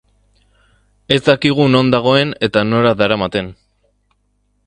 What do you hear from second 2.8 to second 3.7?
daramaten.